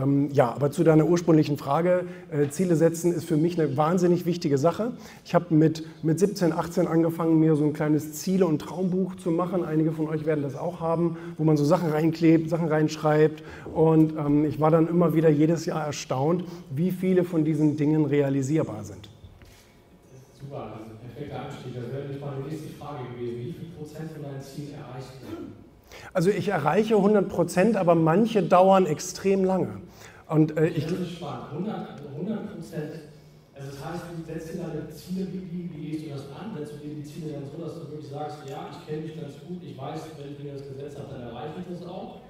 Ähm, 0.00 0.28
ja, 0.32 0.52
aber 0.52 0.70
zu 0.70 0.84
deiner 0.84 1.06
ursprünglichen 1.06 1.56
Frage, 1.56 2.04
äh, 2.30 2.48
Ziele 2.48 2.76
setzen 2.76 3.12
ist 3.12 3.24
für 3.24 3.36
mich 3.36 3.60
eine 3.60 3.76
wahnsinnig 3.76 4.26
wichtige 4.26 4.58
Sache. 4.58 4.92
Ich 5.24 5.34
habe 5.34 5.54
mit, 5.54 5.84
mit 6.02 6.18
17, 6.18 6.52
18 6.52 6.86
angefangen, 6.86 7.38
mir 7.38 7.56
so 7.56 7.64
ein 7.64 7.72
kleines 7.72 8.12
Ziele- 8.14 8.46
und 8.46 8.60
Traumbuch 8.60 9.16
zu 9.16 9.30
machen. 9.30 9.64
Einige 9.64 9.92
von 9.92 10.08
euch 10.08 10.26
werden 10.26 10.42
das 10.42 10.56
auch 10.56 10.80
haben, 10.80 11.16
wo 11.38 11.44
man 11.44 11.56
so 11.56 11.64
Sachen 11.64 11.90
reinklebt, 11.90 12.48
Sachen 12.48 12.68
reinschreibt. 12.68 13.42
Und 13.74 14.14
ähm, 14.16 14.44
ich 14.44 14.60
war 14.60 14.70
dann 14.70 14.88
immer 14.88 15.14
wieder 15.14 15.28
jedes 15.28 15.66
Jahr 15.66 15.84
erstaunt, 15.84 16.44
wie 16.70 16.90
viele 16.90 17.24
von 17.24 17.44
diesen 17.44 17.76
Dingen 17.76 18.04
realisierbar 18.04 18.84
sind. 18.84 19.08
Super, 20.40 20.72
das 20.72 20.86
ist 20.86 20.92
ein 20.92 21.08
perfekter 21.08 21.40
Anstieg. 21.44 21.74
Das 21.74 21.92
wäre 21.92 22.02
nämlich 22.02 22.20
meine 22.20 22.40
nächste 22.48 22.68
Frage 22.78 23.04
gewesen. 23.14 23.38
Wie 23.38 23.52
viel 23.52 23.68
Prozent 23.76 24.10
von 24.12 24.22
deinen 24.22 24.40
Zielen 24.40 24.74
erreicht 24.74 25.20
werden? 25.22 25.69
Also 26.12 26.30
ich 26.30 26.48
erreiche 26.48 26.96
100 26.96 27.28
Prozent, 27.28 27.76
aber 27.76 27.94
manche 27.94 28.42
dauern 28.42 28.86
extrem 28.86 29.44
lange. 29.44 29.80
Und 30.28 30.56
äh, 30.56 30.68
ich. 30.68 30.86
Das 30.86 30.98
ist 31.00 31.10
spannend. 31.10 31.46
100 32.16 32.50
Prozent. 32.50 33.00
Also 33.54 33.70
das 33.70 33.84
heißt, 33.84 34.06
du 34.10 34.24
setzt 34.24 34.56
dir 34.56 34.64
deine 34.64 34.88
Ziele, 34.88 35.26
wie, 35.50 35.72
wie 35.72 35.80
gehst 35.80 36.06
du 36.06 36.10
das 36.10 36.26
an? 36.26 36.52
Setzt 36.52 36.72
du 36.72 36.76
dir 36.76 36.94
die 36.94 37.02
Ziele 37.02 37.30
dann 37.30 37.48
so, 37.50 37.58
dass 37.58 37.74
du 37.74 37.82
wirklich 37.88 38.10
sagst, 38.10 38.48
ja, 38.48 38.66
ich 38.70 38.86
kenne 38.86 39.00
mich 39.02 39.16
ganz 39.16 39.42
gut, 39.42 39.62
ich 39.64 39.76
weiß, 39.76 40.02
wenn 40.18 40.32
ich 40.32 40.42
mir 40.42 40.52
das 40.52 40.66
gesetzt 40.66 40.96
habe, 40.98 41.08
dann 41.10 41.22
erreiche 41.22 41.58
ich 41.60 41.66
das 41.68 41.82
auch? 41.82 42.20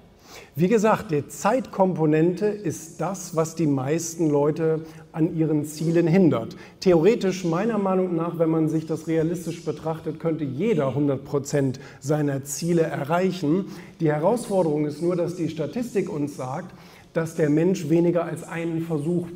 Wie 0.55 0.67
gesagt, 0.67 1.11
die 1.11 1.27
Zeitkomponente 1.27 2.45
ist 2.45 2.99
das, 2.99 3.35
was 3.35 3.55
die 3.55 3.67
meisten 3.67 4.29
Leute 4.29 4.81
an 5.11 5.35
ihren 5.35 5.65
Zielen 5.65 6.07
hindert. 6.07 6.55
Theoretisch, 6.79 7.43
meiner 7.45 7.77
Meinung 7.77 8.15
nach, 8.15 8.37
wenn 8.37 8.49
man 8.49 8.67
sich 8.69 8.85
das 8.85 9.07
realistisch 9.07 9.63
betrachtet, 9.63 10.19
könnte 10.19 10.43
jeder 10.43 10.89
100 10.89 11.23
Prozent 11.23 11.79
seiner 11.99 12.43
Ziele 12.43 12.81
erreichen. 12.81 13.65
Die 13.99 14.11
Herausforderung 14.11 14.85
ist 14.85 15.01
nur, 15.01 15.15
dass 15.15 15.35
die 15.35 15.49
Statistik 15.49 16.09
uns 16.09 16.35
sagt, 16.35 16.73
dass 17.13 17.35
der 17.35 17.49
Mensch 17.49 17.89
weniger 17.89 18.25
als 18.25 18.43
einen 18.43 18.81
Versuch 18.81 19.27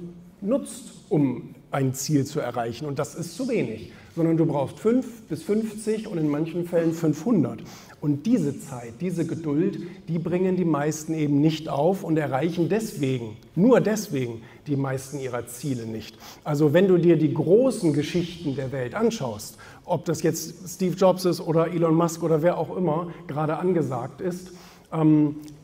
nutzt, 0.42 0.94
um 1.10 1.56
ein 1.72 1.94
Ziel 1.94 2.26
zu 2.26 2.40
erreichen. 2.40 2.86
Und 2.86 3.00
das 3.00 3.16
ist 3.16 3.36
zu 3.36 3.50
wenig, 3.50 3.92
sondern 4.16 4.38
du 4.38 4.46
brauchst 4.46 4.80
5 4.80 5.24
bis 5.24 5.44
50 5.44 6.08
und 6.08 6.18
in 6.18 6.30
manchen 6.30 6.66
Fällen 6.66 6.94
500. 6.94 7.62
Und 8.02 8.26
diese 8.26 8.60
Zeit, 8.60 8.94
diese 9.02 9.26
Geduld, 9.26 9.80
die 10.08 10.20
bringen 10.20 10.56
die 10.56 10.66
meisten 10.66 11.14
eben 11.14 11.42
nicht 11.42 11.70
auf 11.70 12.04
und 12.04 12.18
erreichen 12.18 12.70
deswegen, 12.70 13.38
nur 13.56 13.82
deswegen, 13.82 14.42
die 14.68 14.76
meisten 14.76 15.20
ihrer 15.20 15.48
Ziele 15.48 15.86
nicht. 15.86 16.18
Also 16.44 16.74
wenn 16.74 16.88
du 16.88 16.98
dir 16.98 17.18
die 17.18 17.34
großen 17.34 17.94
Geschichten 17.94 18.56
der 18.56 18.72
Welt 18.72 18.96
anschaust, 18.96 19.58
ob 19.86 20.06
das 20.06 20.24
jetzt 20.24 20.70
Steve 20.70 20.96
Jobs 20.96 21.26
ist 21.26 21.42
oder 21.42 21.72
Elon 21.72 21.96
Musk 21.96 22.24
oder 22.24 22.42
wer 22.42 22.58
auch 22.58 22.76
immer 22.76 23.12
gerade 23.28 23.58
angesagt 23.58 24.22
ist, 24.22 24.52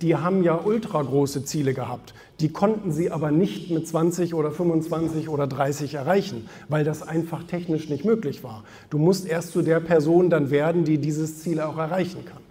die 0.01 0.15
haben 0.15 0.43
ja 0.43 0.59
ultra 0.63 1.01
große 1.01 1.45
Ziele 1.45 1.73
gehabt. 1.73 2.13
Die 2.39 2.49
konnten 2.49 2.91
sie 2.91 3.11
aber 3.11 3.31
nicht 3.31 3.69
mit 3.69 3.87
20 3.87 4.33
oder 4.33 4.51
25 4.51 5.29
oder 5.29 5.45
30 5.45 5.93
erreichen, 5.93 6.49
weil 6.69 6.83
das 6.83 7.07
einfach 7.07 7.43
technisch 7.43 7.87
nicht 7.87 8.03
möglich 8.03 8.43
war. 8.43 8.63
Du 8.89 8.97
musst 8.97 9.27
erst 9.27 9.51
zu 9.51 9.61
der 9.61 9.79
Person 9.79 10.29
dann 10.29 10.49
werden, 10.49 10.83
die 10.83 10.97
dieses 10.97 11.43
Ziel 11.43 11.61
auch 11.61 11.77
erreichen 11.77 12.25
kann. 12.25 12.41